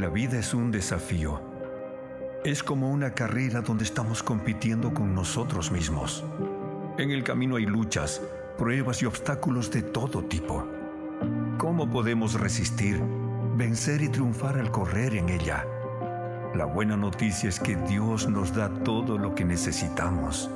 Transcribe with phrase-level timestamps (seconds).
[0.00, 1.42] La vida es un desafío.
[2.42, 6.24] Es como una carrera donde estamos compitiendo con nosotros mismos.
[6.96, 8.22] En el camino hay luchas,
[8.56, 10.66] pruebas y obstáculos de todo tipo.
[11.58, 12.98] ¿Cómo podemos resistir,
[13.58, 15.66] vencer y triunfar al correr en ella?
[16.54, 20.48] La buena noticia es que Dios nos da todo lo que necesitamos.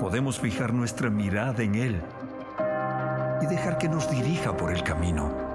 [0.00, 2.02] Podemos fijar nuestra mirada en Él
[3.40, 5.47] y dejar que nos dirija por el camino.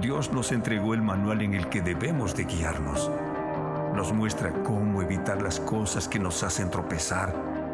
[0.00, 3.10] Dios nos entregó el manual en el que debemos de guiarnos.
[3.94, 7.32] Nos muestra cómo evitar las cosas que nos hacen tropezar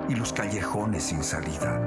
[0.08, 1.80] y los callejones sin salida.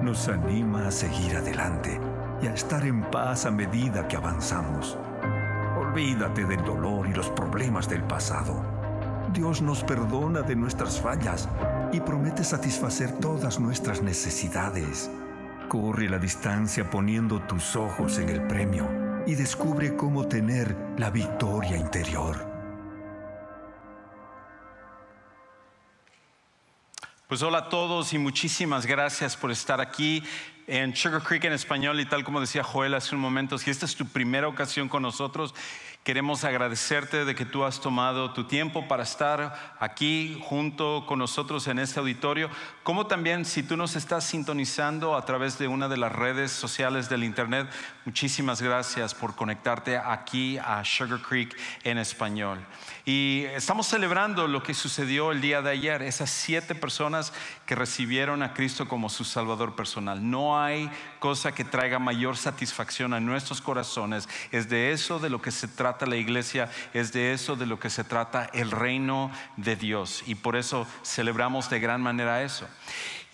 [0.00, 2.00] Nos anima a seguir adelante
[2.40, 4.96] y a estar en paz a medida que avanzamos.
[5.76, 8.64] Olvídate del dolor y los problemas del pasado.
[9.32, 11.48] Dios nos perdona de nuestras fallas
[11.92, 15.10] y promete satisfacer todas nuestras necesidades.
[15.68, 21.76] Corre la distancia poniendo tus ojos en el premio y descubre cómo tener la victoria
[21.76, 22.50] interior.
[27.28, 30.22] Pues hola a todos y muchísimas gracias por estar aquí
[30.66, 33.86] en Sugar Creek en español y tal como decía Joel hace un momento, si esta
[33.86, 35.54] es tu primera ocasión con nosotros,
[36.04, 41.68] queremos agradecerte de que tú has tomado tu tiempo para estar aquí junto con nosotros
[41.68, 42.50] en este auditorio,
[42.82, 47.08] como también si tú nos estás sintonizando a través de una de las redes sociales
[47.08, 47.70] del Internet,
[48.04, 52.58] muchísimas gracias por conectarte aquí a Sugar Creek en español.
[53.04, 57.32] Y estamos celebrando lo que sucedió el día de ayer, esas siete personas
[57.64, 60.28] que recibieron a Cristo como su Salvador personal.
[60.28, 64.28] No hay cosa que traiga mayor satisfacción a nuestros corazones.
[64.50, 67.78] Es de eso de lo que se trata la iglesia, es de eso de lo
[67.78, 70.22] que se trata el reino de Dios.
[70.26, 72.66] Y por eso celebramos de gran manera eso.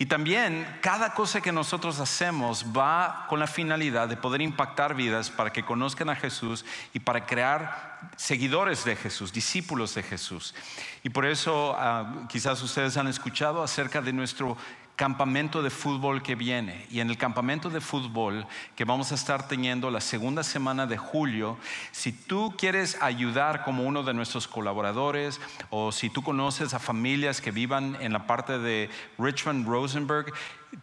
[0.01, 5.29] Y también cada cosa que nosotros hacemos va con la finalidad de poder impactar vidas
[5.29, 10.55] para que conozcan a Jesús y para crear seguidores de Jesús, discípulos de Jesús.
[11.03, 14.55] Y por eso ah, quizás ustedes han escuchado acerca de nuestro
[14.99, 16.85] campamento de fútbol que viene.
[16.91, 18.45] Y en el campamento de fútbol
[18.75, 21.57] que vamos a estar teniendo la segunda semana de julio,
[21.93, 25.39] si tú quieres ayudar como uno de nuestros colaboradores
[25.69, 30.33] o si tú conoces a familias que vivan en la parte de Richmond, Rosenberg,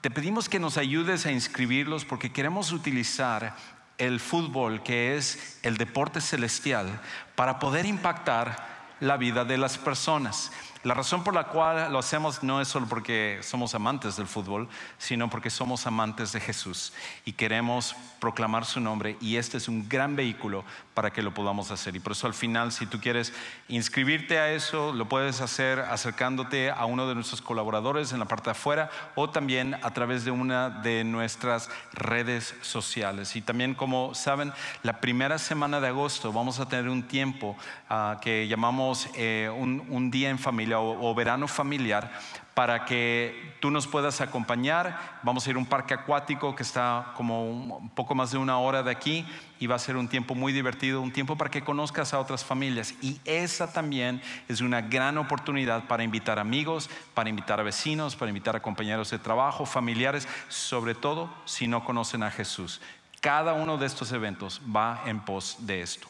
[0.01, 3.55] te pedimos que nos ayudes a inscribirlos porque queremos utilizar
[3.99, 7.03] el fútbol, que es el deporte celestial,
[7.35, 10.53] para poder impactar la vida de las personas.
[10.87, 14.69] La razón por la cual lo hacemos no es solo porque somos amantes del fútbol,
[14.99, 16.93] sino porque somos amantes de Jesús
[17.25, 20.65] y queremos proclamar su nombre y este es un gran vehículo
[20.95, 21.97] para que lo podamos hacer.
[21.97, 23.33] Y por eso al final, si tú quieres
[23.67, 28.45] inscribirte a eso, lo puedes hacer acercándote a uno de nuestros colaboradores en la parte
[28.45, 33.35] de afuera o también a través de una de nuestras redes sociales.
[33.35, 34.53] Y también, como saben,
[34.85, 37.57] la primera semana de agosto vamos a tener un tiempo
[37.91, 42.11] ah, que llamamos eh, un día en familia o, verano familiar
[42.55, 45.19] para que tú nos puedas acompañar.
[45.23, 48.59] Vamos a ir a un parque acuático que está como un poco más de una
[48.59, 49.27] hora de aquí
[49.59, 52.45] y va a ser un tiempo muy divertido, un tiempo para que conozcas a otras
[52.45, 52.95] familias.
[53.03, 58.31] Y esa también es una gran oportunidad para invitar amigos, para invitar a vecinos, para
[58.31, 62.81] invitar a compañeros de trabajo, familiares, sobre todo si no conocen a Jesús.
[63.21, 66.09] Cada uno de estos eventos va en pos de esto.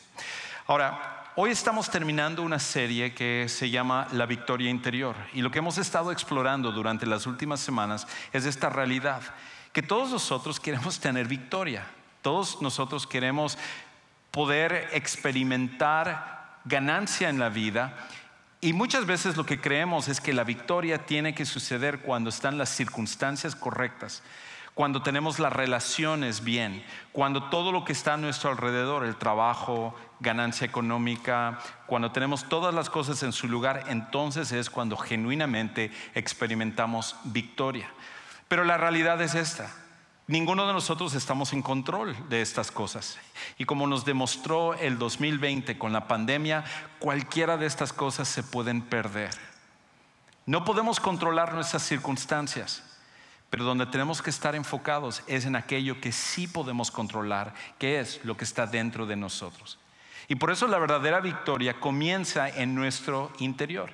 [0.67, 5.59] Ahora, Hoy estamos terminando una serie que se llama La Victoria Interior y lo que
[5.59, 9.21] hemos estado explorando durante las últimas semanas es esta realidad,
[9.75, 11.85] que todos nosotros queremos tener victoria,
[12.23, 13.59] todos nosotros queremos
[14.31, 18.09] poder experimentar ganancia en la vida
[18.63, 22.57] y muchas veces lo que creemos es que la victoria tiene que suceder cuando están
[22.57, 24.23] las circunstancias correctas
[24.77, 29.95] cuando tenemos las relaciones bien, cuando todo lo que está a nuestro alrededor, el trabajo,
[30.21, 37.17] ganancia económica, cuando tenemos todas las cosas en su lugar, entonces es cuando genuinamente experimentamos
[37.25, 37.89] victoria.
[38.49, 39.75] Pero la realidad es esta.
[40.27, 43.19] Ninguno de nosotros estamos en control de estas cosas.
[43.57, 46.65] Y como nos demostró el 2020 con la pandemia,
[46.99, 49.31] cualquiera de estas cosas se pueden perder.
[50.45, 52.96] No podemos controlar nuestras circunstancias.
[53.51, 58.21] Pero donde tenemos que estar enfocados es en aquello que sí podemos controlar, que es
[58.25, 59.79] lo que está dentro de nosotros.
[60.29, 63.91] Y por eso la verdadera victoria comienza en nuestro interior.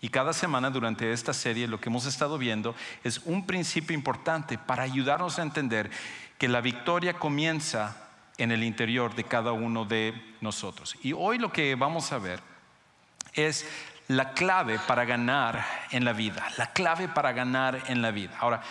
[0.00, 2.74] Y cada semana durante esta serie lo que hemos estado viendo
[3.04, 5.90] es un principio importante para ayudarnos a entender
[6.38, 7.96] que la victoria comienza
[8.38, 10.96] en el interior de cada uno de nosotros.
[11.02, 12.40] Y hoy lo que vamos a ver
[13.32, 13.66] es
[14.08, 18.36] la clave para ganar en la vida, la clave para ganar en la vida.
[18.38, 18.62] Ahora,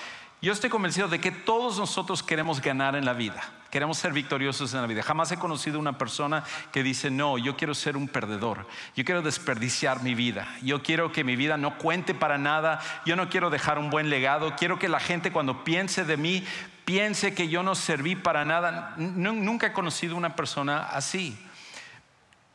[0.45, 3.41] yo estoy convencido de que todos nosotros queremos ganar en la vida.
[3.71, 5.01] Queremos ser victoriosos en la vida.
[5.01, 8.67] Jamás he conocido una persona que dice, no, yo quiero ser un perdedor.
[8.95, 10.47] Yo quiero desperdiciar mi vida.
[10.61, 12.79] Yo quiero que mi vida no cuente para nada.
[13.07, 14.55] Yo no quiero dejar un buen legado.
[14.55, 16.45] Quiero que la gente cuando piense de mí,
[16.85, 18.93] piense que yo no serví para nada.
[18.97, 21.35] Nunca he conocido una persona así.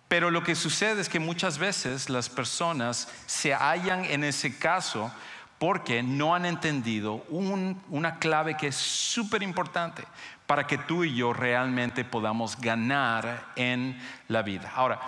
[0.06, 5.12] Pero lo que sucede es que muchas veces las personas se hallan en ese caso
[5.60, 10.02] porque no han entendido una clave que es súper importante
[10.46, 14.72] para que tú y yo realmente podamos ganar en la vida.
[14.74, 15.00] Ahora,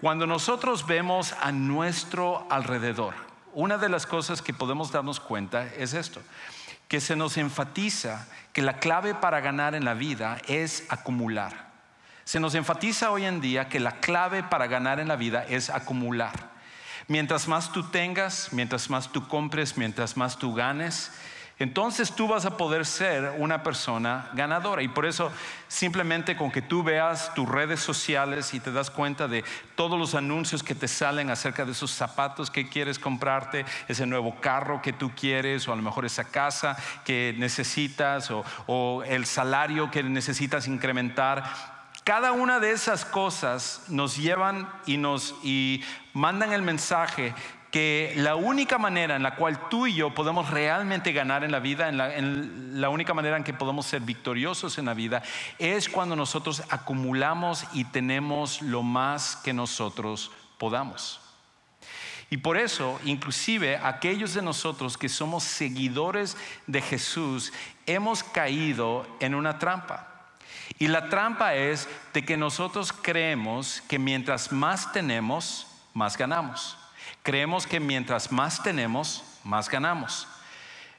[0.00, 3.14] cuando nosotros vemos a nuestro alrededor,
[3.52, 6.22] una de las cosas que podemos darnos cuenta es esto,
[6.86, 11.66] que se nos enfatiza que la clave para ganar en la vida es acumular.
[12.22, 15.68] Se nos enfatiza hoy en día que la clave para ganar en la vida es
[15.68, 16.55] acumular.
[17.08, 21.12] Mientras más tú tengas, mientras más tú compres, mientras más tú ganes,
[21.58, 24.82] entonces tú vas a poder ser una persona ganadora.
[24.82, 25.32] Y por eso
[25.68, 29.42] simplemente con que tú veas tus redes sociales y te das cuenta de
[29.74, 34.38] todos los anuncios que te salen acerca de esos zapatos que quieres comprarte, ese nuevo
[34.38, 36.76] carro que tú quieres, o a lo mejor esa casa
[37.06, 38.30] que necesitas,
[38.66, 41.75] o, el salario que necesitas incrementar,
[42.06, 45.82] cada una de esas cosas nos llevan y nos y
[46.12, 47.34] mandan el mensaje
[47.72, 51.58] que la única manera en la cual tú y yo podemos realmente ganar en la
[51.58, 55.24] vida, en la, única manera en que podemos ser victoriosos en la vida,
[55.58, 61.20] es cuando nosotros acumulamos y tenemos lo más que nosotros podamos.
[62.30, 66.36] Y por eso, inclusive aquellos de nosotros que somos seguidores
[66.68, 67.52] de Jesús,
[67.84, 70.15] hemos caído en una trampa.
[70.78, 76.76] Y la trampa es de que nosotros creemos que mientras más tenemos, más ganamos.
[77.22, 80.28] Creemos que mientras más tenemos, más ganamos.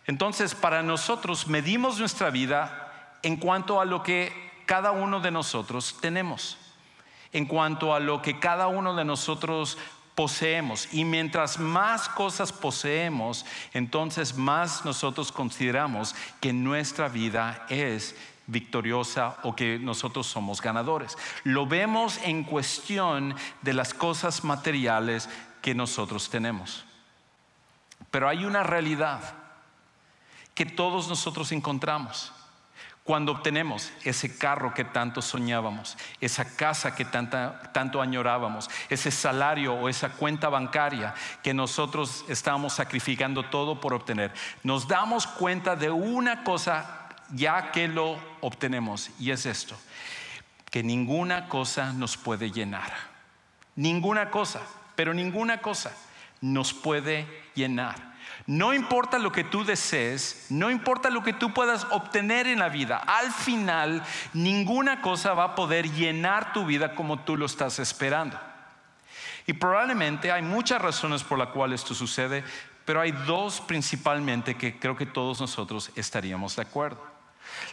[0.05, 4.31] Entonces, para nosotros medimos nuestra vida en cuanto a lo que
[4.65, 6.57] cada uno de nosotros tenemos,
[7.33, 9.77] en cuanto a lo que cada uno de nosotros
[10.15, 10.91] poseemos.
[10.93, 18.15] Y mientras más cosas poseemos, entonces más nosotros consideramos que nuestra vida es
[18.47, 21.17] victoriosa o que nosotros somos ganadores.
[21.43, 25.29] Lo vemos en cuestión de las cosas materiales
[25.61, 26.85] que nosotros tenemos.
[28.09, 29.21] Pero hay una realidad
[30.55, 32.33] que todos nosotros encontramos.
[33.03, 39.87] Cuando obtenemos ese carro que tanto soñábamos, esa casa que tanto añorábamos, ese salario o
[39.87, 46.43] esa cuenta bancaria que nosotros estábamos sacrificando todo por obtener, nos damos cuenta de una
[46.43, 49.75] cosa ya que lo obtenemos y es esto,
[50.69, 52.93] que ninguna cosa nos puede llenar.
[53.75, 54.61] Ninguna cosa
[54.97, 55.95] pero ninguna cosa
[56.41, 58.17] nos puede llenar.
[58.47, 62.69] No importa lo que tú desees, no importa lo que tú puedas obtener en la
[62.69, 64.03] vida, al final
[64.33, 68.39] ninguna cosa va a poder llenar tu vida como tú lo estás esperando.
[69.45, 72.43] Y probablemente hay muchas razones por las cuales esto sucede,
[72.83, 77.16] pero hay dos principalmente que creo que todos nosotros estaríamos de acuerdo.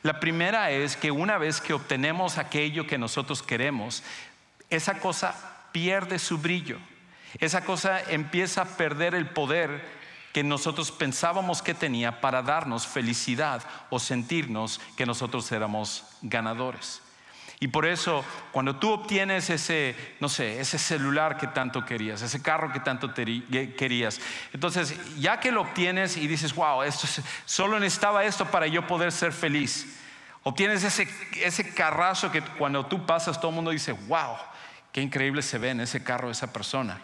[0.03, 4.03] La primera es que una vez que obtenemos aquello que nosotros queremos,
[4.71, 5.35] esa cosa
[5.73, 6.79] pierde su brillo.
[7.39, 9.83] Esa cosa empieza a perder el poder
[10.33, 17.01] que nosotros pensábamos que tenía para darnos felicidad o sentirnos que nosotros éramos ganadores.
[17.61, 22.43] Y por eso, cuando tú obtienes ese, no sé, ese celular que tanto querías, ese
[22.43, 24.21] carro que tanto querías,
[24.53, 27.07] entonces ya que lo obtienes y dices, wow, esto
[27.45, 30.01] solo necesitaba esto para yo poder ser feliz.
[30.43, 31.09] Obtienes ese,
[31.43, 34.37] ese carrazo que cuando tú pasas todo el mundo dice, wow,
[34.95, 37.01] Qué increíble se ve en ese carro esa persona.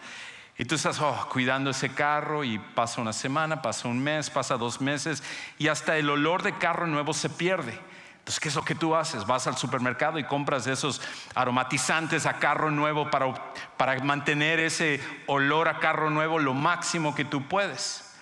[0.57, 4.55] Y tú estás oh, cuidando ese carro y pasa una semana, pasa un mes, pasa
[4.55, 5.21] dos meses
[5.57, 7.77] y hasta el olor de carro nuevo se pierde.
[8.21, 9.25] Entonces, ¿qué es lo que tú haces?
[9.25, 11.01] Vas al supermercado y compras esos
[11.33, 13.33] aromatizantes a carro nuevo para,
[13.77, 18.13] para mantener ese olor a carro nuevo lo máximo que tú puedes.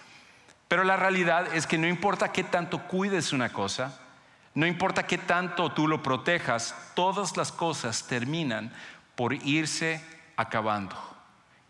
[0.70, 4.00] Pero la realidad es que no importa qué tanto cuides una cosa,
[4.54, 8.72] no importa qué tanto tú lo protejas, todas las cosas terminan
[9.16, 10.02] por irse
[10.38, 11.09] acabando.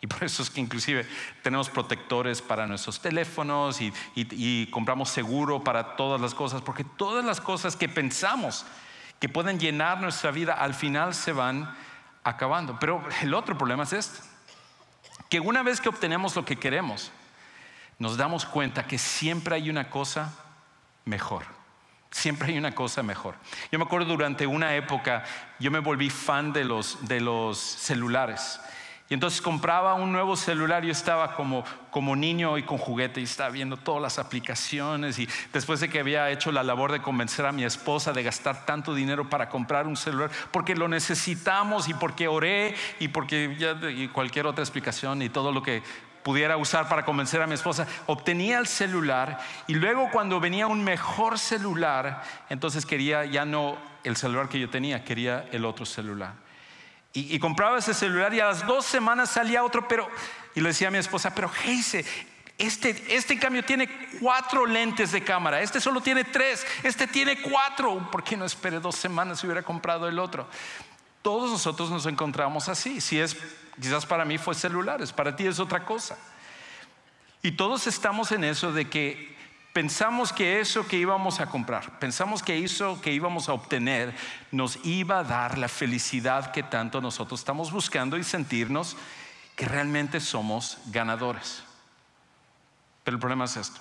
[0.01, 1.05] Y por eso es que inclusive
[1.43, 7.41] tenemos protectores para nuestros teléfonos y, compramos seguro para todas las cosas, porque todas las
[7.41, 8.65] cosas que pensamos
[9.19, 11.75] que pueden llenar nuestra vida al final se van
[12.23, 12.79] acabando.
[12.79, 14.19] Pero el otro problema es este,
[15.29, 17.11] que una vez que obtenemos lo que queremos,
[17.97, 20.33] nos damos cuenta que siempre hay una cosa
[21.03, 21.43] mejor.
[22.11, 23.35] Siempre hay una cosa mejor.
[23.71, 25.23] Yo me acuerdo durante una época,
[25.59, 28.59] yo me volví fan de los, de los celulares.
[29.09, 33.23] Y entonces compraba un nuevo celular, yo estaba como, como niño y con juguete y
[33.23, 37.47] estaba viendo todas las aplicaciones y después de que había hecho la labor de convencer
[37.47, 41.95] a mi esposa de gastar tanto dinero para comprar un celular, porque lo necesitamos y
[41.95, 45.81] porque oré y porque ya, y cualquier otra explicación y todo lo que
[46.21, 50.83] pudiera usar para convencer a mi esposa, obtenía el celular y luego cuando venía un
[50.83, 56.48] mejor celular, entonces quería ya no el celular que yo tenía, quería el otro celular.
[57.11, 60.07] Y, compraba ese celular y a las dos semanas salía otro, pero,
[60.53, 62.05] y le decía a mi esposa, pero Heise,
[62.59, 63.89] este, este en cambio tiene
[64.19, 68.79] cuatro lentes de cámara, este solo tiene tres, este tiene cuatro, ¿por qué no esperé
[68.79, 70.47] dos semanas y hubiera comprado el otro?
[71.23, 73.35] Todos nosotros nos encontramos así, si es,
[73.81, 76.15] quizás para mí fue celulares, para ti es otra cosa.
[77.41, 79.35] Y todos estamos en eso de que
[79.79, 84.13] pensamos que eso que íbamos a comprar, pensamos que eso que íbamos a obtener
[84.51, 88.97] nos iba a dar la felicidad que tanto nosotros estamos buscando y sentirnos
[89.55, 91.63] que realmente somos ganadores.
[93.05, 93.79] Pero el problema es esto,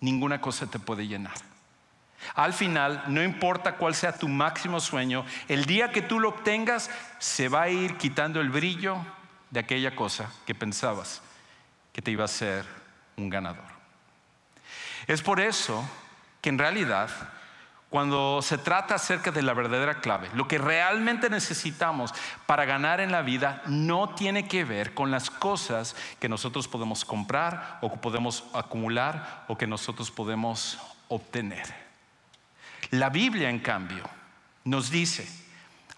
[0.00, 1.34] ninguna cosa te puede llenar.
[2.34, 6.88] Al final, no importa cuál sea tu máximo sueño, el día que tú lo obtengas,
[7.18, 8.96] se va a ir quitando el brillo
[9.50, 11.20] de aquella cosa que pensabas
[11.92, 12.64] que te iba a hacer
[13.18, 13.77] un ganador.
[15.08, 15.88] Es por eso
[16.42, 17.08] que en realidad,
[17.88, 23.10] cuando se trata acerca de la verdadera clave, lo que realmente necesitamos para ganar en
[23.10, 27.96] la vida no tiene que ver con las cosas que nosotros podemos comprar o que
[27.96, 31.66] podemos acumular o que nosotros podemos obtener.
[32.90, 34.04] La Biblia, en cambio,
[34.64, 35.26] nos dice,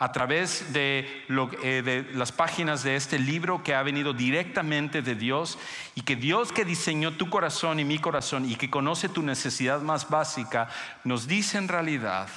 [0.01, 5.59] a través eh, de, las páginas de este libro que ha venido directamente de Dios
[5.95, 9.83] y que Dios que diseñó tu corazón y mi corazón y que conoce tu necesidad
[9.83, 10.69] más básica,
[11.05, 12.29] nos dice en realidad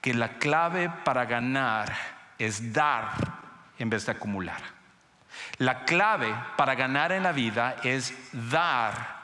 [0.00, 1.96] que la clave para ganar
[2.40, 3.12] es dar
[3.78, 4.60] en vez de acumular.
[5.58, 8.12] La clave para ganar en la vida es
[8.50, 9.22] dar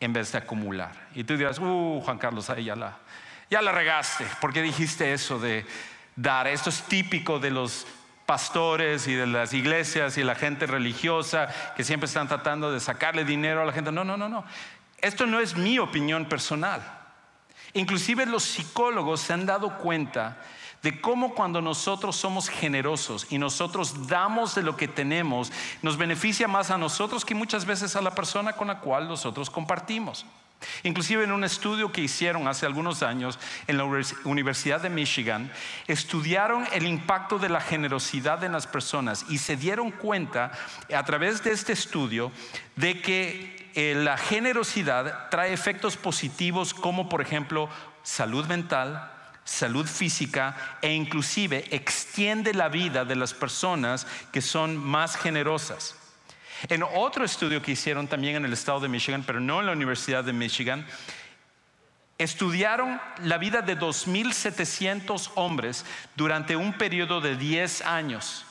[0.00, 0.90] en vez de acumular.
[1.14, 2.98] Y tú dirás, uh, Juan Carlos, ahí ya la,
[3.48, 4.26] ya la regaste.
[4.40, 5.64] ¿Por qué dijiste eso de
[6.16, 6.46] dar.
[6.46, 7.86] Esto es típico de los
[8.26, 13.24] pastores y de las iglesias y la gente religiosa que siempre están tratando de sacarle
[13.24, 13.90] dinero a la gente.
[13.90, 14.44] No, no, no, no.
[14.98, 16.80] Esto no es mi opinión personal.
[17.72, 20.38] Inclusive los psicólogos se han dado cuenta
[20.82, 25.52] de cómo cuando nosotros somos generosos y nosotros damos de lo que tenemos,
[25.82, 29.50] nos beneficia más a nosotros que muchas veces a la persona con la cual nosotros
[29.50, 30.24] compartimos.
[30.82, 33.84] Inclusive en un estudio que hicieron hace algunos años en la
[34.24, 35.50] Universidad de Michigan,
[35.86, 40.52] estudiaron el impacto de la generosidad en las personas y se dieron cuenta
[40.94, 42.32] a través de este estudio
[42.76, 47.68] de que eh, la generosidad trae efectos positivos como por ejemplo
[48.02, 49.12] salud mental,
[49.44, 55.99] salud física e inclusive extiende la vida de las personas que son más generosas.
[56.68, 59.72] En otro estudio que hicieron también en el estado de Michigan, pero no en la
[59.72, 60.86] Universidad de Michigan,
[62.18, 65.86] estudiaron la vida de 2.700 hombres
[66.16, 68.44] durante un periodo de 10 años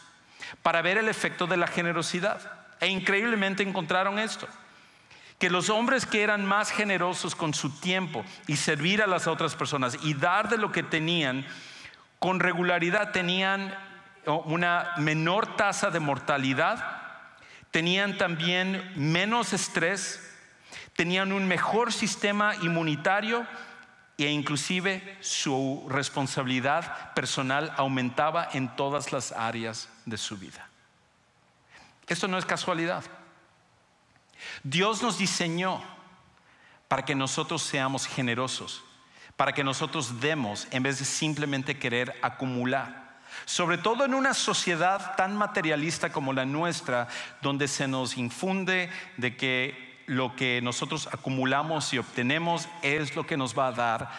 [0.63, 2.51] para ver el efecto de la generosidad.
[2.81, 4.47] E increíblemente encontraron esto,
[5.37, 9.55] que los hombres que eran más generosos con su tiempo y servir a las otras
[9.55, 11.45] personas y dar de lo que tenían,
[12.17, 13.77] con regularidad tenían
[14.25, 16.98] una menor tasa de mortalidad
[17.71, 20.19] tenían también menos estrés,
[20.95, 23.45] tenían un mejor sistema inmunitario
[24.17, 30.67] e inclusive su responsabilidad personal aumentaba en todas las áreas de su vida.
[32.07, 33.03] Esto no es casualidad.
[34.63, 35.81] Dios nos diseñó
[36.87, 38.83] para que nosotros seamos generosos,
[39.37, 42.98] para que nosotros demos en vez de simplemente querer acumular.
[43.45, 47.07] Sobre todo en una sociedad tan materialista como la nuestra,
[47.41, 53.37] donde se nos infunde de que lo que nosotros acumulamos y obtenemos es lo que
[53.37, 54.11] nos va a dar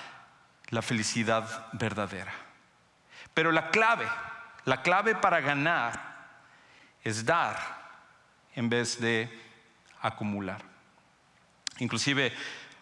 [0.68, 2.32] la felicidad verdadera.
[3.34, 4.06] Pero la clave,
[4.64, 6.10] la clave para ganar
[7.02, 7.56] es dar
[8.54, 9.28] en vez de
[10.00, 10.62] acumular.
[11.78, 12.32] Inclusive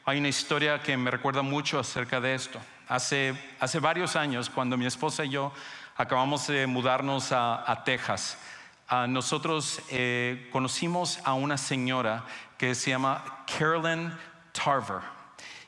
[0.04, 2.60] hay una historia que me recuerda mucho acerca de esto.
[2.88, 5.52] Hace, hace varios años, cuando mi esposa y yo
[5.98, 8.38] acabamos de mudarnos a, Texas.
[9.08, 12.24] nosotros eh, conocimos a una señora
[12.56, 14.16] que se llama Carolyn
[14.52, 15.02] Tarver.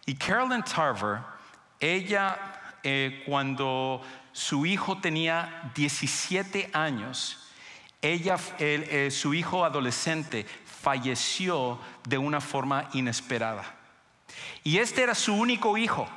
[0.07, 1.19] Y Carolyn Tarver,
[1.81, 2.39] ella
[2.85, 7.51] eh, cuando su hijo tenía 17 años,
[8.01, 13.65] ella, eh, su hijo adolescente falleció de una forma inesperada.
[14.63, 16.09] Y este era su único hijo.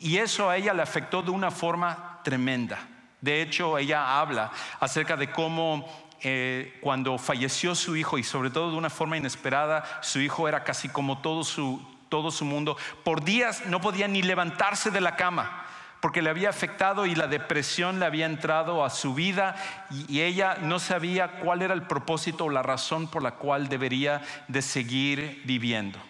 [0.00, 2.88] Y eso a ella le afectó de una forma tremenda.
[3.22, 5.88] De hecho, ella habla acerca de cómo
[6.22, 10.64] eh, cuando falleció su hijo y sobre todo de una forma inesperada, su hijo era
[10.64, 12.76] casi como todo su, todo su mundo.
[13.04, 15.62] Por días no podía ni levantarse de la cama
[16.02, 19.54] porque le había afectado y la depresión le había entrado a su vida
[19.88, 24.20] y, ella no sabía cuál era el propósito o la razón por la cual debería
[24.48, 26.00] de seguir viviendo.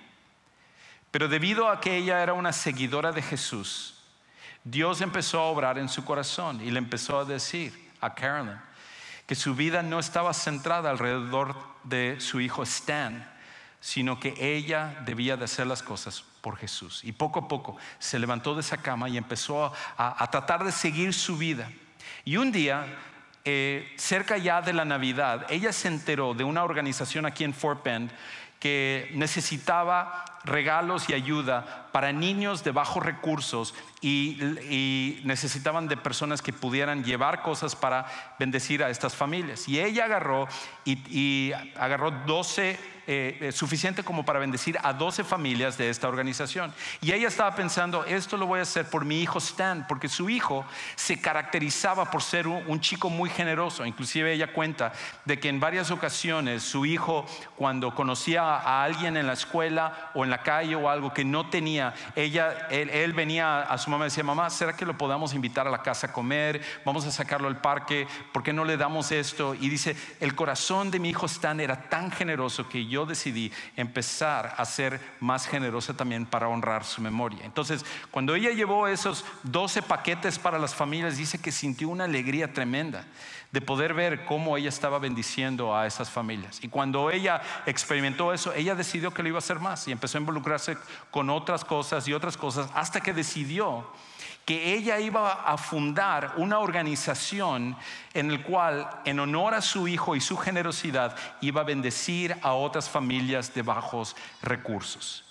[1.10, 4.01] Pero debido a que ella era una seguidora de Jesús,
[4.64, 8.58] Dios empezó a obrar en su corazón y le empezó a decir a Carolyn
[9.26, 13.28] que su vida no estaba centrada alrededor de su hijo Stan,
[13.80, 17.02] sino que ella debía de hacer las cosas por Jesús.
[17.04, 21.14] Y poco a poco se levantó de esa cama y empezó a, tratar de seguir
[21.14, 21.70] su vida.
[22.24, 22.86] Y un día,
[23.44, 27.84] eh, cerca ya de la Navidad, ella se enteró de una organización aquí en Fort
[27.84, 28.12] Bend
[28.62, 36.52] que necesitaba regalos y ayuda para niños de bajos recursos y, necesitaban de personas que
[36.52, 38.06] pudieran llevar cosas para
[38.38, 39.68] bendecir a estas familias.
[39.68, 40.46] Y ella agarró
[40.84, 42.78] y, agarró 12
[43.08, 46.72] eh, eh, suficiente como para bendecir a 12 familias de esta organización.
[47.00, 50.30] Y ella estaba pensando, esto lo voy a hacer por mi hijo Stan, porque su
[50.30, 53.84] hijo se caracterizaba por ser un, chico muy generoso.
[53.84, 54.92] Inclusive ella cuenta
[55.24, 60.22] de que en varias ocasiones su hijo, cuando conocía a alguien en la escuela o
[60.22, 64.10] en la calle o algo que no tenía, ella, él, venía a su mamá y
[64.10, 66.62] decía, mamá, ¿será que lo podamos invitar a la casa a comer?
[66.84, 69.54] Vamos a sacarlo al parque, ¿por qué no le damos esto?
[69.54, 74.54] Y dice, el corazón de mi hijo Stan era tan generoso que yo decidí empezar
[74.56, 77.44] a ser más generosa también para honrar su memoria.
[77.44, 82.52] Entonces, cuando ella llevó esos 12 paquetes para las familias, dice que sintió una alegría
[82.52, 83.04] tremenda
[83.50, 86.58] de poder ver cómo ella estaba bendiciendo a esas familias.
[86.62, 90.18] Y cuando ella experimentó eso, ella decidió que lo iba a hacer más y empezó
[90.18, 90.76] a involucrarse
[91.10, 93.86] con otras cosas y otras cosas hasta que decidió
[94.44, 97.76] que ella iba a fundar una organización
[98.12, 102.52] en el cual, en honor a su hijo y su generosidad, iba a bendecir a
[102.52, 105.24] otras familias de bajos recursos.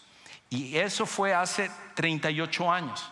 [0.50, 3.12] Y eso fue hace 38 años.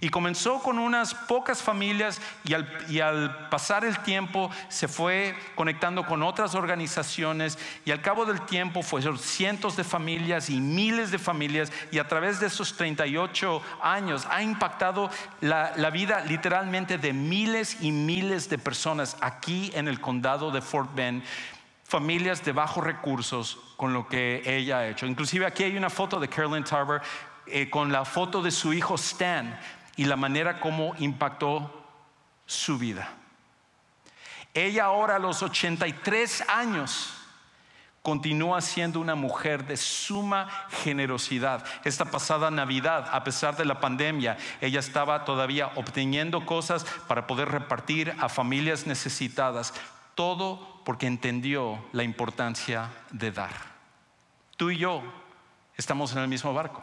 [0.00, 6.22] Y comenzó con unas pocas familias y al, pasar el tiempo se fue conectando con
[6.22, 11.72] otras organizaciones y al cabo del tiempo fueron cientos de familias y miles de familias
[11.90, 17.78] y a través de esos 38 años ha impactado la, la vida literalmente de miles
[17.80, 21.22] y miles de personas aquí en el condado de Fort Bend
[21.88, 25.06] familias de bajos recursos con lo que ella ha hecho.
[25.06, 27.00] Inclusive aquí hay una foto de Carolyn Tarver
[27.46, 29.58] eh, con la foto de su hijo Stan
[29.96, 31.84] y la manera como impactó
[32.46, 33.08] su vida.
[34.54, 37.12] Ella ahora a los 83 años
[38.06, 40.48] continúa siendo una mujer de suma
[40.84, 41.64] generosidad.
[41.84, 47.48] Esta pasada Navidad, a pesar de la pandemia, ella estaba todavía obteniendo cosas para poder
[47.48, 49.74] repartir a familias necesitadas.
[50.14, 53.50] Todo porque entendió la importancia de dar.
[54.56, 55.02] Tú y yo
[55.76, 56.82] estamos en el mismo barco.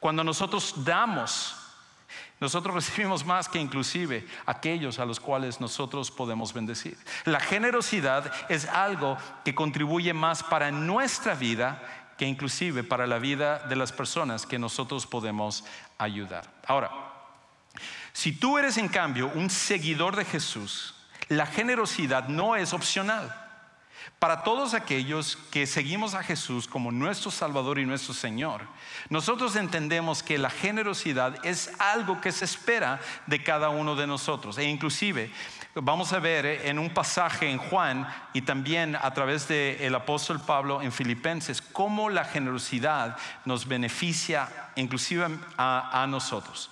[0.00, 1.61] Cuando nosotros damos,
[2.42, 6.98] nosotros recibimos más que inclusive aquellos a los cuales nosotros podemos bendecir.
[7.24, 11.82] La generosidad es algo que contribuye más para nuestra vida
[12.18, 15.64] que inclusive para la vida de las personas que nosotros podemos
[15.98, 16.52] ayudar.
[16.66, 16.90] Ahora,
[18.12, 20.94] si tú eres en cambio un seguidor de Jesús,
[21.28, 23.41] la generosidad no es opcional.
[24.18, 28.62] Para todos aquellos que seguimos a Jesús como nuestro Salvador y nuestro Señor,
[29.08, 34.58] nosotros entendemos que la generosidad es algo que se espera de cada uno de nosotros.
[34.58, 35.30] E inclusive
[35.74, 40.82] vamos a ver en un pasaje en Juan y también a través del apóstol Pablo
[40.82, 46.70] en Filipenses cómo la generosidad nos beneficia inclusive a nosotros.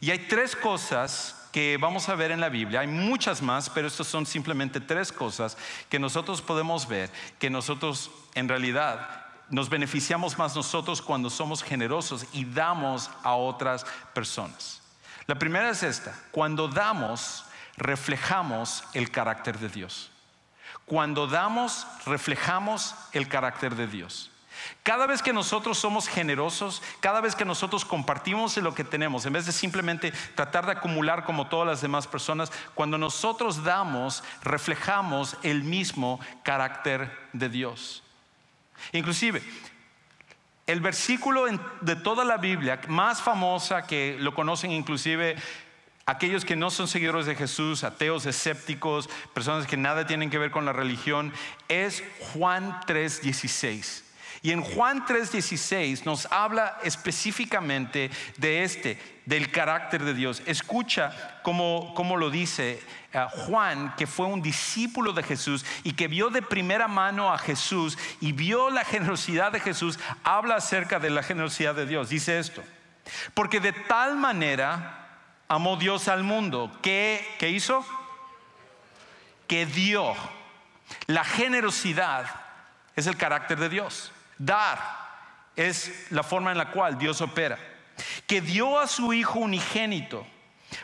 [0.00, 3.88] Y hay tres cosas que vamos a ver en la Biblia, hay muchas más, pero
[3.88, 10.38] estas son simplemente tres cosas que nosotros podemos ver, que nosotros en realidad nos beneficiamos
[10.38, 14.80] más nosotros cuando somos generosos y damos a otras personas.
[15.26, 17.44] La primera es esta, cuando damos,
[17.76, 20.12] reflejamos el carácter de Dios.
[20.86, 24.30] Cuando damos, reflejamos el carácter de Dios.
[24.82, 29.32] Cada vez que nosotros somos generosos, cada vez que nosotros compartimos lo que tenemos, en
[29.32, 35.36] vez de simplemente tratar de acumular como todas las demás personas, cuando nosotros damos, reflejamos
[35.42, 38.02] el mismo carácter de Dios.
[38.92, 39.42] Inclusive,
[40.66, 41.46] el versículo
[41.80, 45.36] de toda la Biblia más famosa que lo conocen inclusive
[46.08, 50.50] aquellos que no son seguidores de Jesús, ateos, escépticos, personas que nada tienen que ver
[50.50, 51.34] con la religión,
[51.68, 52.02] es
[52.32, 54.07] Juan 3:16.
[54.42, 60.42] Y en Juan 3:16 nos habla específicamente de este, del carácter de Dios.
[60.46, 62.80] Escucha cómo, lo dice
[63.12, 67.38] eh, Juan, que fue un discípulo de Jesús y que vio de primera mano a
[67.38, 72.08] Jesús y vio la generosidad de Jesús, habla acerca de la generosidad de Dios.
[72.08, 72.62] Dice esto,
[73.34, 75.08] porque de tal manera
[75.48, 77.84] amó Dios al mundo, que, ¿qué hizo?
[79.48, 80.14] Que dio.
[81.06, 82.26] La generosidad
[82.94, 84.12] es el carácter de Dios.
[84.38, 84.78] Dar
[85.56, 87.58] es la forma en la cual Dios opera.
[88.26, 90.26] Que dio a su Hijo unigénito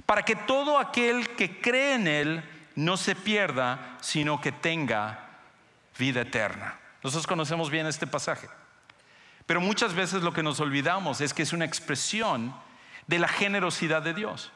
[0.06, 5.28] para que todo aquel que cree en Él no se pierda, sino que tenga
[5.98, 6.78] vida eterna.
[7.02, 8.48] Nosotros conocemos bien este pasaje.
[9.46, 12.54] Pero muchas veces lo que nos olvidamos es que es una expresión
[13.06, 14.50] de la generosidad de Dios.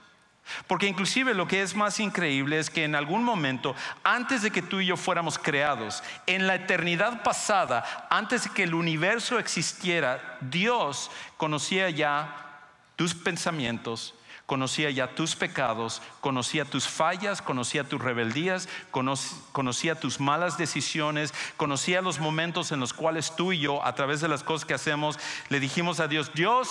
[0.67, 4.63] Porque inclusive lo que es más increíble es que en algún momento, antes de que
[4.63, 10.39] tú y yo fuéramos creados, en la eternidad pasada, antes de que el universo existiera,
[10.41, 12.63] Dios conocía ya
[12.97, 14.15] tus pensamientos,
[14.47, 22.01] conocía ya tus pecados, conocía tus fallas, conocía tus rebeldías, conocía tus malas decisiones, conocía
[22.01, 25.19] los momentos en los cuales tú y yo, a través de las cosas que hacemos,
[25.51, 26.71] le dijimos a Dios, Dios,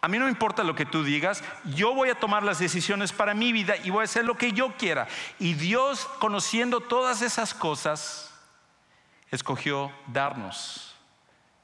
[0.00, 3.12] a mí no me importa lo que tú digas, yo voy a tomar las decisiones
[3.12, 5.08] para mi vida y voy a hacer lo que yo quiera.
[5.40, 8.32] Y Dios, conociendo todas esas cosas,
[9.30, 10.94] escogió darnos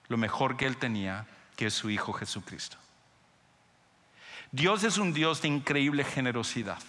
[0.09, 2.77] lo mejor que Él tenía, que es su Hijo Jesucristo.
[4.51, 6.83] Dios es un Dios de increíble generosidad.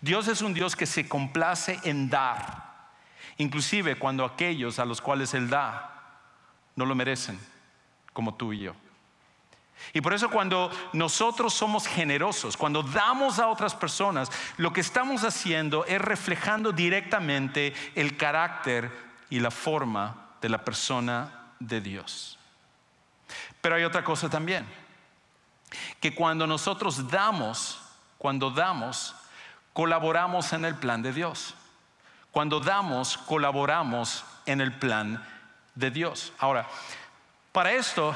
[0.00, 2.90] Dios es un Dios que se complace en dar,
[3.36, 6.20] inclusive cuando aquellos a los cuales Él da
[6.76, 7.38] no lo merecen,
[8.12, 8.74] como tú y yo.
[9.92, 15.24] Y por eso cuando nosotros somos generosos, cuando damos a otras personas, lo que estamos
[15.24, 18.90] haciendo es reflejando directamente el carácter
[19.30, 22.38] y la forma de la persona de Dios.
[23.60, 24.66] Pero hay otra cosa también,
[26.00, 27.80] que cuando nosotros damos,
[28.18, 29.14] cuando damos,
[29.72, 31.54] colaboramos en el plan de Dios.
[32.30, 35.24] Cuando damos, colaboramos en el plan
[35.74, 36.32] de Dios.
[36.38, 36.68] Ahora,
[37.52, 38.14] para esto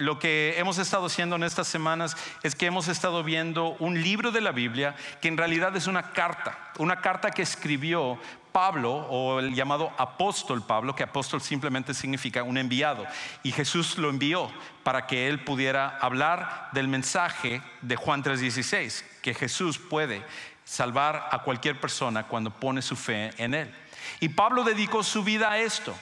[0.00, 4.32] lo que hemos estado haciendo en estas semanas es que hemos estado viendo un libro
[4.32, 8.18] de la Biblia que en realidad es una carta, una carta que escribió
[8.50, 13.06] Pablo o el llamado apóstol Pablo, que apóstol simplemente significa un enviado.
[13.42, 14.50] Y Jesús lo envió
[14.82, 20.24] para que él pudiera hablar del mensaje de Juan 3:16, que Jesús puede
[20.64, 23.74] salvar a cualquier persona cuando pone su fe en él.
[24.18, 25.94] Y Pablo dedicó su vida a esto.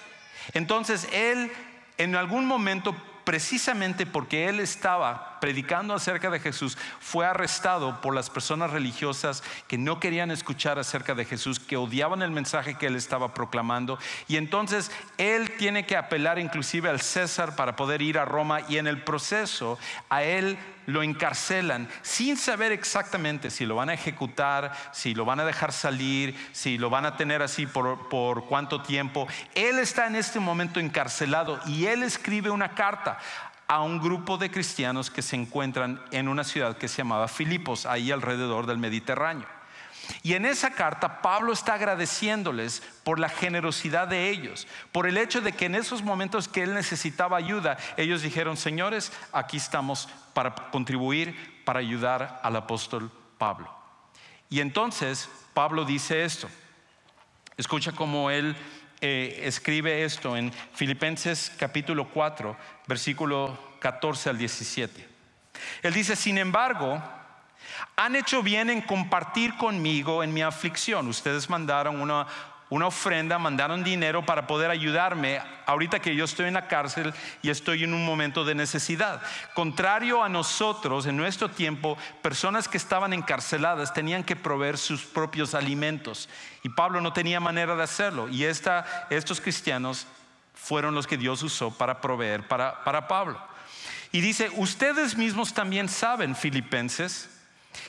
[0.54, 1.50] Entonces él
[1.98, 2.94] en algún momento
[3.28, 9.79] precisamente porque él estaba predicando acerca de Jesús, fue arrestado por las personas religiosas que
[9.79, 13.98] no querían escuchar acerca de Jesús, que odiaban el mensaje que él estaba proclamando.
[14.27, 18.79] Y entonces él tiene que apelar inclusive al César para poder ir a Roma y
[18.79, 24.72] en el proceso a él lo encarcelan sin saber exactamente si lo van a ejecutar,
[24.92, 28.81] si lo van a dejar salir, si lo van a tener así por, por cuánto
[28.81, 29.29] tiempo.
[29.55, 33.18] Él está en este momento encarcelado y él escribe una carta
[33.68, 37.85] a un grupo de cristianos que se encuentran en una ciudad que se llamaba Filipos,
[37.85, 39.46] ahí alrededor del Mediterráneo.
[40.22, 45.42] Y en esa carta Pablo está agradeciéndoles por la generosidad de ellos, por el hecho
[45.42, 50.54] de que en esos momentos que él necesitaba ayuda, ellos dijeron, señores, aquí estamos para
[50.54, 53.70] contribuir, para ayudar al apóstol Pablo.
[54.48, 56.48] Y entonces Pablo dice esto.
[57.59, 58.57] Escucha cómo él
[59.00, 62.56] eh, escribe esto en Filipenses capítulo 4,
[62.87, 65.06] versículo 14 al 17.
[65.82, 67.02] Él dice, sin embargo,
[67.96, 71.08] han hecho bien en compartir conmigo en mi aflicción.
[71.08, 72.26] Ustedes mandaron una,
[72.70, 77.85] ofrenda, mandaron dinero para poder ayudarme ahorita que yo estoy en la cárcel y estoy
[77.85, 79.22] en un momento de necesidad.
[79.54, 85.54] Contrario a nosotros, en nuestro tiempo, personas que estaban encarceladas tenían que proveer sus propios
[85.54, 86.28] alimentos
[86.62, 90.07] y Pablo no tenía manera de hacerlo y estos cristianos
[90.54, 93.40] fueron los que Dios usó para proveer para, para Pablo.
[94.11, 97.38] Y dice, ustedes mismos también saben, filipenses,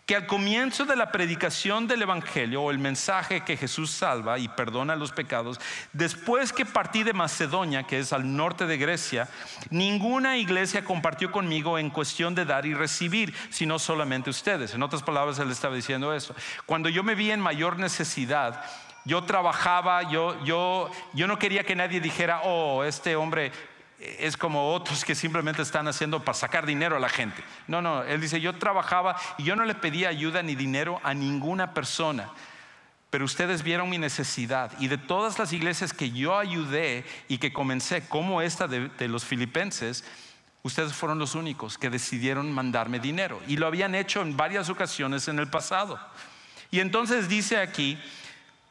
[0.05, 4.47] que al comienzo de la predicación del Evangelio o el mensaje que Jesús salva y
[4.47, 5.59] perdona los pecados,
[5.93, 9.27] después que partí de Macedonia, que es al norte de Grecia,
[9.69, 14.73] ninguna iglesia compartió conmigo en cuestión de dar y recibir, sino solamente ustedes.
[14.73, 16.35] En otras palabras, él estaba diciendo esto.
[16.65, 18.63] Cuando yo me vi en mayor necesidad,
[19.05, 23.51] yo trabajaba, yo, yo, yo no quería que nadie dijera, oh, este hombre
[23.99, 27.43] es como otros que simplemente están haciendo para sacar dinero a la gente.
[27.67, 31.13] No, no, él dice, yo trabajaba y yo no le pedía ayuda ni dinero a
[31.13, 32.29] ninguna persona.
[33.09, 37.51] pero ustedes vieron mi necesidad y de todas las iglesias que yo ayudé y que
[37.51, 40.03] comencé, como esta de, de, los filipenses,
[40.61, 45.27] ustedes fueron los únicos que decidieron mandarme dinero y lo habían hecho en varias ocasiones
[45.27, 45.99] en el pasado.
[46.69, 47.97] Y entonces dice aquí,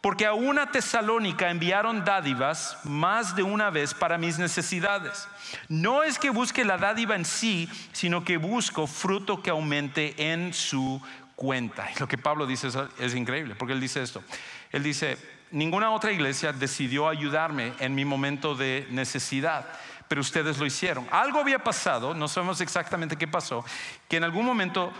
[0.00, 5.26] porque a una tesalónica enviaron dádivas más de una vez para mis necesidades.
[5.68, 10.54] No es que busque la dádiva en sí, sino que busco fruto que aumente en
[10.54, 11.02] su
[11.34, 11.90] cuenta.
[11.94, 14.22] Y lo que Pablo dice es, increíble, porque él dice esto.
[14.70, 15.18] Él dice,
[15.50, 19.66] ninguna otra iglesia decidió ayudarme en mi momento de necesidad,
[20.06, 21.08] pero ustedes lo hicieron.
[21.11, 23.64] Algo había pasado, no sabemos exactamente qué pasó,
[24.08, 24.92] que en algún momento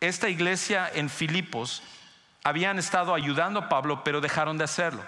[0.00, 1.82] esta iglesia en Filipos
[2.44, 5.02] habían estado ayudando a Pablo, pero dejaron de hacerlo.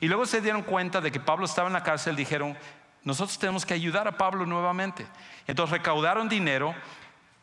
[0.00, 2.56] Y luego se dieron cuenta de que Pablo estaba en la cárcel, dijeron,
[3.04, 5.06] nosotros tenemos que ayudar a Pablo nuevamente.
[5.46, 6.74] Entonces recaudaron dinero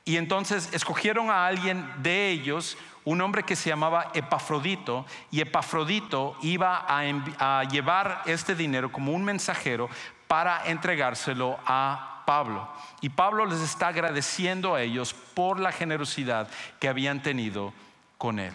[0.05, 6.37] y entonces escogieron a alguien de ellos, un hombre que se llamaba Epafrodito, y Epafrodito
[6.41, 9.89] iba a, llevar este dinero como un mensajero
[10.27, 12.67] para entregárselo a Pablo.
[13.01, 16.47] Y Pablo les está agradeciendo a ellos por la generosidad
[16.79, 17.73] que habían tenido
[18.17, 18.53] con él.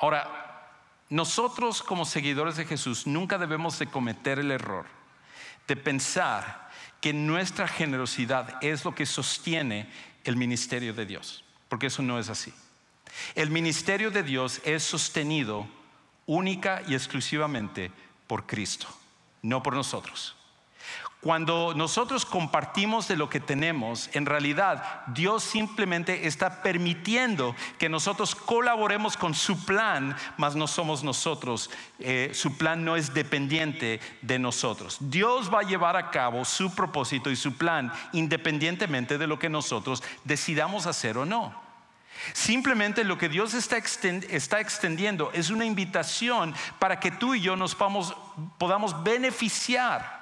[0.00, 0.70] Ahora,
[1.08, 4.86] nosotros como seguidores de Jesús nunca debemos de cometer el error
[5.70, 6.68] de pensar
[7.00, 9.88] que nuestra generosidad es lo que sostiene
[10.24, 12.52] el ministerio de Dios, porque eso no es así.
[13.34, 15.68] El ministerio de Dios es sostenido
[16.26, 17.92] única y exclusivamente
[18.26, 18.88] por Cristo,
[19.42, 20.36] no por nosotros.
[21.20, 28.34] Cuando nosotros compartimos de lo que tenemos, en realidad Dios simplemente está permitiendo que nosotros
[28.34, 31.68] colaboremos con su plan, mas no somos nosotros.
[31.98, 34.96] Eh, su plan no es dependiente de nosotros.
[34.98, 39.50] Dios va a llevar a cabo su propósito y su plan independientemente de lo que
[39.50, 41.54] nosotros decidamos hacer o no.
[42.32, 43.76] Simplemente lo que Dios está,
[44.58, 50.19] extendiendo es una invitación para que tú y yo nos podamos beneficiar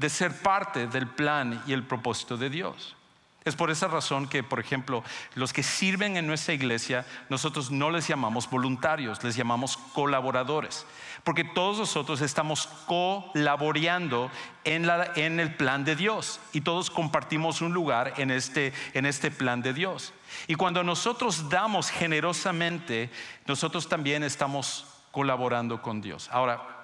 [0.00, 2.96] de ser parte del plan y el propósito de Dios.
[3.44, 7.90] Es por esa razón que, por ejemplo, los que sirven en nuestra iglesia, nosotros no
[7.90, 10.86] les llamamos voluntarios, les llamamos colaboradores,
[11.22, 14.30] porque todos nosotros estamos colaborando
[14.64, 19.60] en, el plan de Dios y todos compartimos un lugar en este, en este plan
[19.60, 20.14] de Dios.
[20.46, 23.10] Y cuando nosotros damos generosamente,
[23.46, 26.28] nosotros también estamos colaborando con Dios.
[26.30, 26.79] Ahora,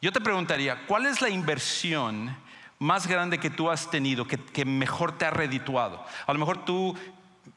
[0.00, 2.36] yo te preguntaría, ¿cuál es la inversión
[2.78, 6.04] más grande que tú has tenido, que, mejor te ha redituado?
[6.26, 6.96] A lo mejor tú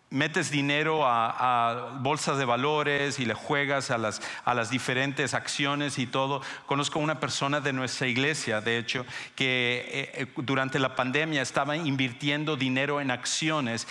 [0.10, 6.00] metes dinero a, bolsas de valores y le juegas a las, a las, diferentes acciones
[6.00, 6.42] y todo.
[6.66, 11.76] Conozco una persona de nuestra iglesia, de hecho, que eh, eh, durante la pandemia estaba
[11.76, 13.88] invirtiendo dinero en acciones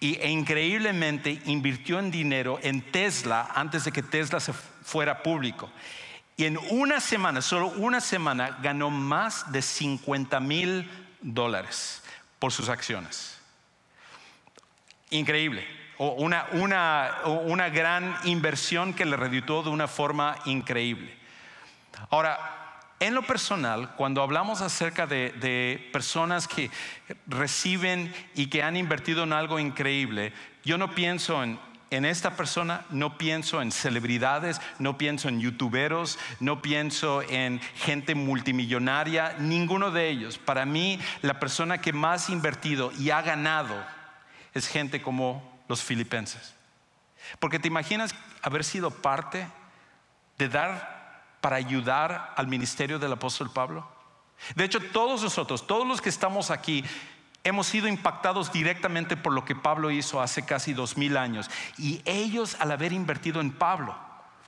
[0.00, 5.70] y, e increíblemente invirtió en dinero en Tesla antes de que Tesla se fuera público.
[6.42, 12.02] Y en una semana, solo una semana, ganó más de 50 mil dólares
[12.40, 13.38] por sus acciones.
[15.10, 15.64] Increíble.
[15.98, 21.16] Una, una, una gran inversión que le reditó de una forma increíble.
[22.10, 26.72] Ahora, en lo personal, cuando hablamos acerca de, de, personas que
[27.28, 30.32] reciben y que han invertido en algo increíble,
[30.64, 31.60] yo no pienso en
[31.92, 38.14] en esta persona no pienso en celebridades, no pienso en youtuberos, no pienso en gente
[38.14, 40.38] multimillonaria, ninguno de ellos.
[40.38, 43.74] Para mí, la persona que más ha invertido y ha ganado
[44.54, 46.54] es gente como los filipenses.
[47.38, 49.46] Porque te imaginas haber sido parte
[50.38, 53.86] de dar para ayudar al ministerio del apóstol Pablo.
[54.54, 56.84] De hecho, todos nosotros, todos los que estamos aquí,
[57.44, 61.50] hemos sido impactados directamente por lo que Pablo hizo hace casi dos mil años.
[61.78, 63.96] Y ellos, al haber invertido en Pablo,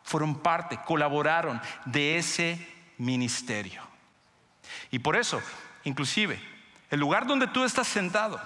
[0.02, 2.66] fueron parte, colaboraron de ese
[2.98, 3.82] ministerio.
[4.90, 5.40] Y por eso,
[5.84, 6.40] inclusive,
[6.90, 8.40] el lugar donde tú estás sentado,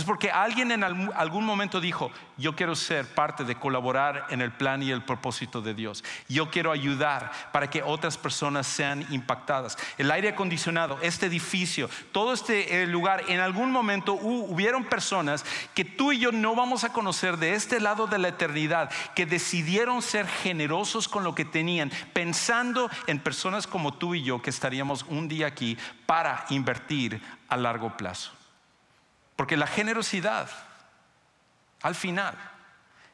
[0.00, 4.50] es porque alguien en algún momento dijo, yo quiero ser parte de colaborar en el
[4.50, 6.02] plan y el propósito de Dios.
[6.28, 9.76] Yo quiero ayudar para que otras personas sean impactadas.
[9.98, 16.12] El aire acondicionado, este edificio, todo este lugar, en algún momento hubieron personas que tú
[16.12, 20.26] y yo no vamos a conocer de este lado de la eternidad, que decidieron ser
[20.26, 25.28] generosos con lo que tenían, pensando en personas como tú y yo que estaríamos un
[25.28, 28.39] día aquí para invertir a largo plazo.
[29.40, 30.50] Porque la generosidad,
[31.80, 32.36] al final,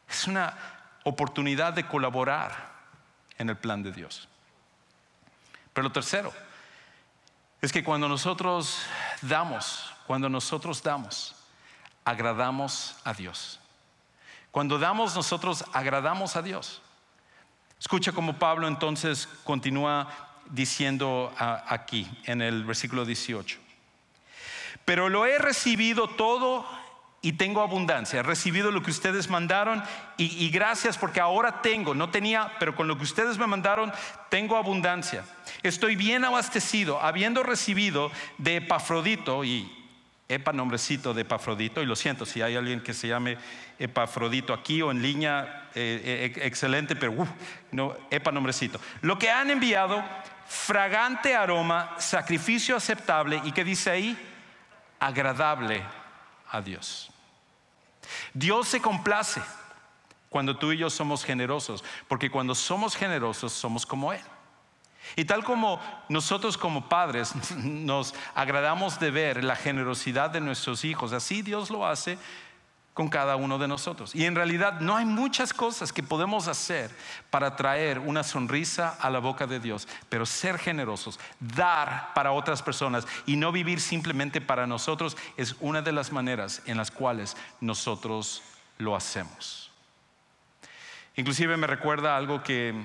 [0.09, 0.59] es una
[1.05, 2.73] oportunidad de colaborar
[3.39, 4.29] en el plan de Dios.
[5.73, 6.33] Pero lo tercero
[7.63, 8.77] es que cuando nosotros
[9.23, 11.37] damos, cuando nosotros damos,
[12.05, 13.61] agradamos a Dios.
[14.51, 16.83] Cuando damos nosotros agradamos a Dios.
[17.79, 20.09] Escucha cómo Pablo entonces continúa
[20.47, 23.66] diciendo ah, aquí en el versículo 18.
[24.87, 26.65] Pero lo he recibido todo
[27.21, 28.21] y tengo abundancia.
[28.21, 29.83] He recibido lo que ustedes mandaron
[30.17, 33.93] y, gracias porque ahora tengo, no tenía, pero con lo que ustedes me mandaron,
[34.31, 35.25] tengo abundancia.
[35.65, 39.71] Estoy bien abastecido, habiendo recibido de Epafrodito y
[40.29, 43.39] Epa nombrecito de Epafrodito, y lo siento si hay alguien que se llame
[43.79, 47.29] Epafrodito aquí o en línea, eh, eh, excelente, pero uf,
[47.73, 48.81] no, Epa nombrecito.
[49.03, 50.05] Lo que han enviado,
[50.47, 54.19] fragante aroma, sacrificio aceptable, y que dice ahí,
[54.99, 55.85] agradable
[56.51, 57.11] a Dios.
[58.33, 59.43] Dios se complace
[60.29, 64.23] cuando tú y yo somos generosos, porque cuando somos generosos somos como Él.
[65.15, 71.13] Y tal como nosotros como padres nos agradamos de ver la generosidad de nuestros hijos,
[71.13, 72.19] así Dios lo hace
[72.97, 74.15] con cada uno de nosotros.
[74.15, 76.91] Y en realidad no hay muchas cosas que podemos hacer
[77.29, 82.63] para traer una sonrisa a la boca de Dios, pero ser generosos, dar para otras
[82.63, 87.37] personas y no vivir simplemente para nosotros es una de las maneras en las cuales
[87.61, 88.43] nosotros
[88.79, 89.71] lo hacemos.
[91.17, 92.83] Inclusive me recuerda algo que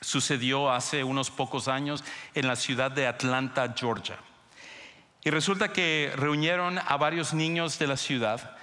[0.00, 2.04] sucedió hace unos pocos años
[2.34, 4.16] en la ciudad de Atlanta, Georgia.
[5.24, 8.57] Y resulta que reunieron a varios niños de la ciudad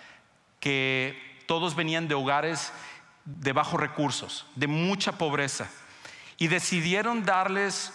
[0.66, 2.74] que todos venían de hogares
[3.24, 5.70] de bajos recursos, de mucha pobreza,
[6.40, 7.94] y decidieron darles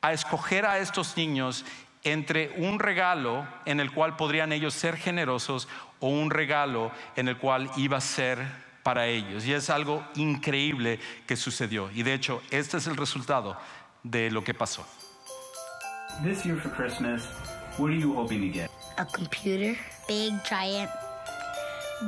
[0.00, 1.64] a escoger a estos niños
[2.02, 5.68] entre un regalo en el cual podrían ellos ser generosos
[6.00, 8.48] o un regalo en el cual iba a ser
[8.82, 9.46] para ellos.
[9.46, 11.88] Y es algo increíble que sucedió.
[11.92, 13.56] Y de hecho, este es el resultado
[14.02, 14.84] de lo que pasó.
[16.24, 17.28] This year for Christmas,
[17.78, 18.68] what are you hoping to get?
[18.98, 20.90] A computer, big giant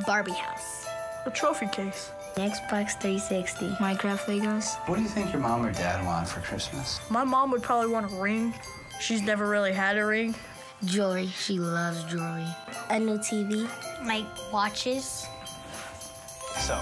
[0.03, 0.85] Barbie house,
[1.25, 4.75] a trophy case, Xbox 360, Minecraft Legos.
[4.87, 6.99] What do you think your mom or dad want for Christmas?
[7.09, 8.53] My mom would probably want a ring.
[8.99, 10.35] She's never really had a ring.
[10.83, 12.45] Jewelry, she loves jewelry.
[12.89, 13.69] A new TV,
[14.05, 15.25] like watches,
[16.57, 16.77] So,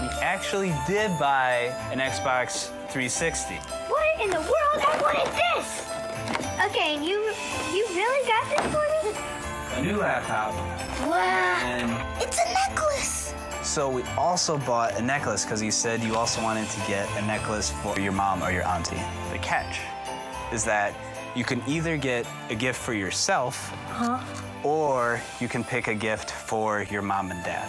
[0.00, 3.54] we actually did buy an Xbox 360.
[3.88, 4.50] What in the world?
[4.76, 5.84] I wanted this!
[6.66, 7.18] Okay, and you
[7.72, 9.37] you really got this for me?
[9.78, 10.52] A new laptop.
[11.06, 11.60] Wow.
[11.62, 13.32] And It's a necklace!
[13.62, 17.24] so we also bought a necklace because you said you also wanted to get a
[17.24, 19.00] necklace for your mom or your auntie.
[19.30, 19.78] The catch
[20.52, 20.94] is that
[21.36, 24.18] you can either get a gift for yourself huh?
[24.64, 27.68] or you can pick a gift for your mom and dad.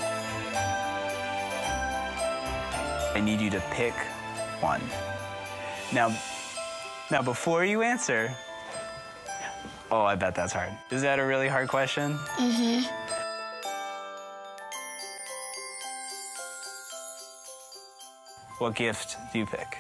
[3.16, 3.94] I need you to pick
[4.62, 4.82] one.
[5.94, 6.12] Now,
[7.12, 8.36] now before you answer,
[9.92, 10.72] oh, I bet that's hard.
[10.92, 12.18] Is that a really hard question?
[12.38, 12.86] Mm-hmm.
[18.60, 19.78] What gift do you pick?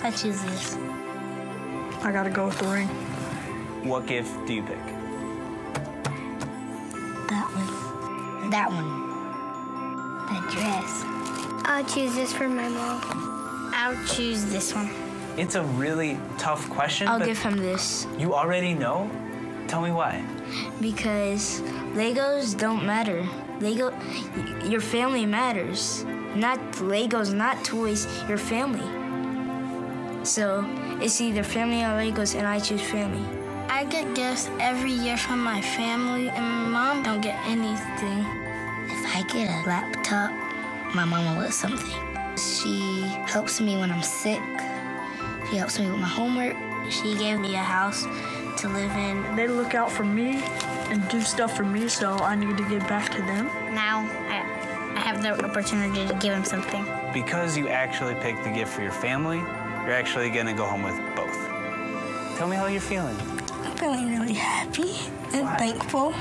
[0.00, 0.76] I choose this.
[2.02, 2.88] I gotta go with the ring.
[3.84, 4.78] What gift do you pick?
[7.28, 8.50] That one.
[8.50, 8.88] That one.
[10.28, 11.04] That dress.
[11.66, 13.70] I'll choose this for my mom.
[13.74, 15.07] I'll choose this one.
[15.38, 17.06] It's a really tough question.
[17.08, 19.08] I'll but give him this You already know?
[19.68, 20.24] Tell me why.
[20.80, 21.60] because
[21.94, 23.26] Legos don't matter.
[23.60, 26.04] Lego, y- your family matters.
[26.34, 28.86] Not Legos, not toys, your family.
[30.24, 30.64] So
[31.00, 33.24] it's either family or Legos, and I choose family.
[33.68, 38.20] I get gifts every year from my family, and my mom don't get anything.
[38.94, 40.30] If I get a laptop,
[40.94, 42.00] my mama will something.
[42.36, 44.40] She helps me when I'm sick.
[45.50, 46.56] She helps me with my homework.
[46.90, 48.04] She gave me a house
[48.60, 49.36] to live in.
[49.36, 50.42] They look out for me
[50.90, 53.46] and do stuff for me, so I need to give back to them.
[53.74, 56.84] Now I, I have the opportunity to give him something.
[57.12, 60.96] Because you actually picked the gift for your family, you're actually gonna go home with
[61.16, 61.34] both.
[62.36, 63.16] Tell me how you're feeling.
[63.64, 64.96] I'm feeling really happy
[65.34, 66.12] and thankful.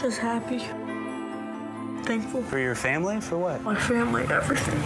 [0.00, 0.58] Just happy,
[2.04, 3.20] thankful for For your family?
[3.20, 3.62] For what?
[3.62, 4.80] my family, everything.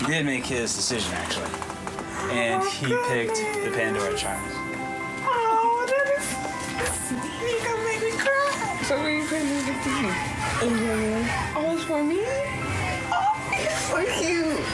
[0.00, 1.65] He did make his decision actually.
[2.30, 4.52] And oh, he picked the Pandora charms.
[5.22, 6.26] Oh, that is.
[7.40, 8.80] You gonna make me cry.
[8.84, 10.10] So where you putting everything?
[10.62, 11.28] In your room.
[11.54, 12.22] Oh, it's for me?
[13.12, 14.66] Oh, it's so cute.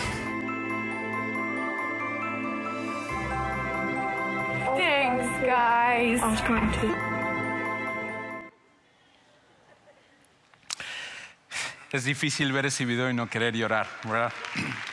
[4.76, 6.20] Thanks, guys.
[6.22, 7.12] I was going to.
[11.92, 14.32] Es difícil ver ese video y no querer llorar, ¿verdad?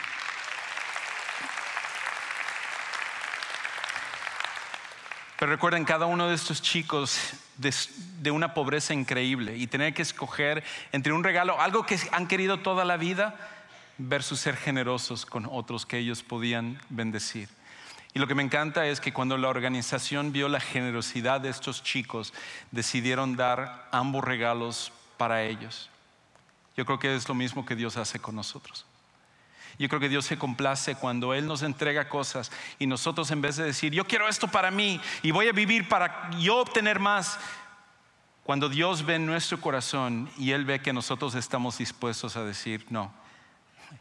[5.39, 7.17] Pero recuerden, cada uno de estos chicos
[7.55, 7.73] de,
[8.19, 12.59] de, una pobreza increíble y tener que escoger entre un regalo, algo que han querido
[12.59, 13.35] toda la vida,
[13.97, 17.47] versus ser generosos con otros que ellos podían bendecir.
[18.13, 21.83] Y lo que me encanta es que cuando la organización vio la generosidad de estos
[21.83, 22.33] chicos,
[22.71, 25.89] decidieron dar ambos regalos para ellos.
[26.75, 28.85] Yo creo que es lo mismo que Dios hace con nosotros.
[29.79, 33.55] Yo creo que Dios se complace cuando Él nos entrega cosas y nosotros en vez
[33.55, 37.39] de decir, yo quiero esto para mí y voy a vivir para yo obtener más,
[38.43, 42.85] cuando Dios ve en nuestro corazón y Él ve que nosotros estamos dispuestos a decir,
[42.89, 43.13] no,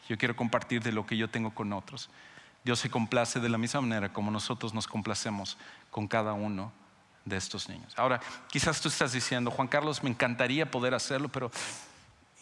[0.08, 2.10] yo quiero compartir de lo que yo tengo con otros.
[2.64, 5.56] Dios se complace de la misma manera como nosotros nos complacemos
[5.92, 6.72] con cada uno
[7.24, 7.92] de estos niños.
[7.96, 11.52] Ahora, quizás tú estás diciendo, Juan Carlos, me encantaría poder hacerlo, pero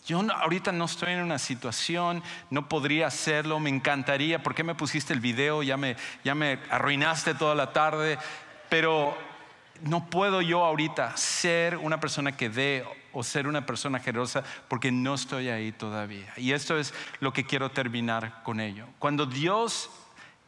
[0.06, 4.76] yo ahorita no estoy en una situación, no podría hacerlo, me encantaría, ¿por qué me
[4.76, 5.64] pusiste el video?
[5.64, 8.16] Ya me, ya me arruinaste toda la tarde,
[8.68, 9.18] pero
[9.82, 14.92] no puedo yo ahorita ser una persona que dé o ser una persona generosa porque
[14.92, 16.32] no estoy ahí todavía.
[16.36, 18.86] Y esto es lo que quiero terminar con ello.
[19.00, 19.90] Cuando Dios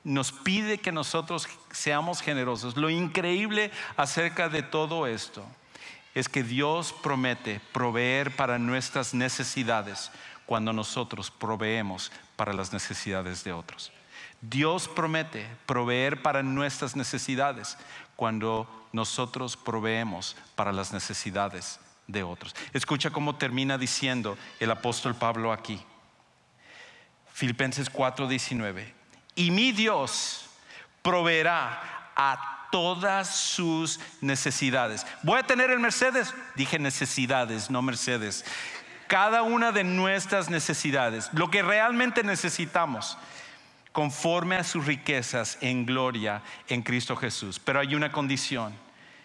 [0.05, 5.45] nos pide que nosotros seamos generosos, lo increíble acerca de todo esto
[6.19, 10.11] es que Dios promete proveer para nuestras necesidades
[10.47, 13.93] cuando nosotros proveemos para las necesidades de otros.
[14.41, 17.79] Dios promete proveer para nuestras necesidades
[18.17, 22.57] cuando nosotros proveemos para las necesidades de otros.
[22.73, 25.81] Escucha cómo termina diciendo el apóstol Pablo aquí.
[27.33, 28.93] Filipenses 4:19.
[29.37, 30.47] Y mi Dios
[31.01, 35.07] proveerá a todas sus necesidades.
[35.23, 36.35] ¿Voy a tener el Mercedes?
[36.55, 38.45] Dije necesidades, no Mercedes.
[39.07, 43.17] Cada una de nuestras necesidades, lo que realmente necesitamos,
[43.93, 47.59] conforme a sus riquezas en gloria en Cristo Jesús.
[47.59, 48.75] Pero hay una condición.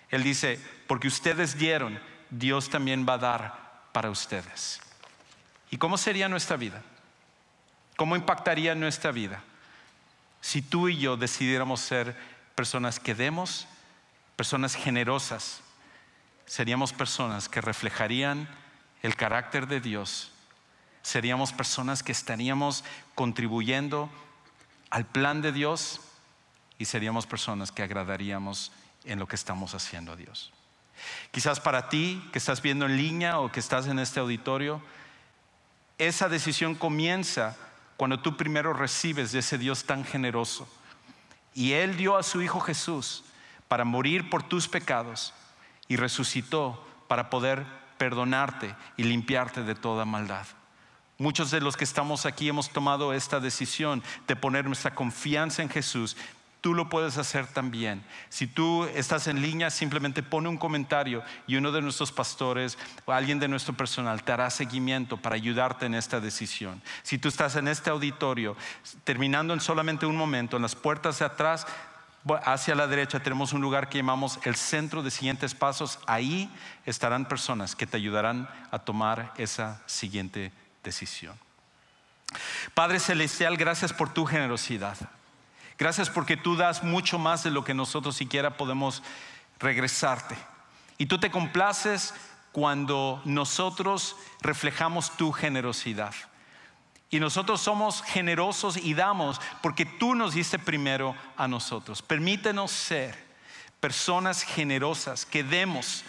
[0.10, 4.80] Él dice, porque ustedes dieron, Dios también va a dar para ustedes.
[5.70, 6.82] ¿Y cómo sería nuestra vida?
[7.96, 9.44] ¿Cómo impactaría nuestra vida
[10.44, 12.18] si tú y yo decidiéramos ser
[12.56, 13.68] personas que demos,
[14.36, 15.62] personas generosas,
[16.46, 18.48] seríamos personas que reflejarían
[19.02, 20.32] el carácter de Dios,
[21.02, 22.84] seríamos personas que estaríamos
[23.16, 24.10] contribuyendo
[24.90, 26.02] al plan de Dios
[26.78, 28.72] y seríamos personas que agradaríamos
[29.04, 30.54] en lo que estamos haciendo a Dios.
[31.32, 34.82] Quizás para ti que estás viendo en línea o que estás en este auditorio,
[35.98, 37.58] esa decisión comienza
[37.98, 40.68] cuando tú primero recibes de ese Dios tan generoso
[41.54, 43.24] y Él dio a su Hijo Jesús
[43.68, 45.34] para morir por tus pecados
[45.88, 47.66] y resucitó para poder
[47.98, 50.46] perdonarte y limpiarte de toda maldad.
[51.18, 55.70] Muchos de los que estamos aquí hemos tomado esta decisión de poner nuestra confianza en
[55.70, 56.18] Jesús
[56.64, 58.02] tú lo puedes hacer también.
[58.30, 63.12] Si tú estás en línea, simplemente pone un comentario y uno de nuestros pastores o
[63.12, 66.82] alguien de nuestro personal te hará seguimiento para ayudarte en esta decisión.
[67.04, 68.56] Si tú estás en este auditorio,
[69.04, 71.68] terminando en solamente un momento, en las puertas de atrás,
[72.46, 76.00] hacia la derecha tenemos un lugar que llamamos el centro de siguientes pasos.
[76.08, 76.50] Ahí
[76.86, 81.38] estarán personas que te ayudarán a tomar esa siguiente decisión.
[82.74, 84.96] Padre Celestial, gracias por tu generosidad.
[85.78, 89.04] Gracias porque tú das mucho más de lo que nosotros siquiera podemos
[89.60, 90.36] regresarte.
[90.98, 92.14] Y tú te complaces
[92.52, 96.14] cuando nosotros reflejamos tu generosidad.
[97.10, 102.02] Y nosotros somos generosos y damos porque tú nos diste primero a nosotros.
[102.02, 103.16] Permítenos ser
[103.80, 106.04] personas generosas, que demos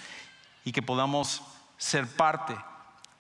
[0.64, 1.42] y que podamos
[1.76, 2.56] ser parte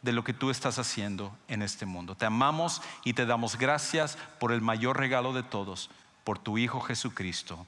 [0.00, 2.14] de lo que tú estás haciendo en este mundo.
[2.14, 5.90] Te amamos y te damos gracias por el mayor regalo de todos,
[6.24, 7.66] por tu Hijo Jesucristo.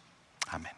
[0.49, 0.73] Amén.